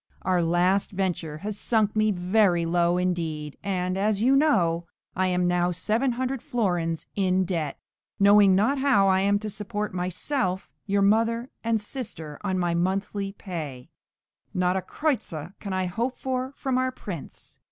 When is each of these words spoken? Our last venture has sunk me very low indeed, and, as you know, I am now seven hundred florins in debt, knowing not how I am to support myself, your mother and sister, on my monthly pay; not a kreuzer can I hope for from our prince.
Our 0.23 0.41
last 0.41 0.89
venture 0.89 1.37
has 1.37 1.59
sunk 1.59 1.95
me 1.95 2.09
very 2.09 2.65
low 2.65 2.97
indeed, 2.97 3.55
and, 3.63 3.95
as 3.99 4.19
you 4.19 4.35
know, 4.35 4.87
I 5.15 5.27
am 5.27 5.47
now 5.47 5.69
seven 5.69 6.13
hundred 6.13 6.41
florins 6.41 7.05
in 7.15 7.45
debt, 7.45 7.77
knowing 8.19 8.55
not 8.55 8.79
how 8.79 9.07
I 9.09 9.19
am 9.19 9.37
to 9.37 9.47
support 9.47 9.93
myself, 9.93 10.71
your 10.87 11.03
mother 11.03 11.51
and 11.63 11.79
sister, 11.79 12.39
on 12.43 12.57
my 12.57 12.73
monthly 12.73 13.33
pay; 13.33 13.91
not 14.55 14.75
a 14.75 14.81
kreuzer 14.81 15.53
can 15.59 15.71
I 15.71 15.85
hope 15.85 16.17
for 16.17 16.51
from 16.55 16.79
our 16.79 16.91
prince. 16.91 17.59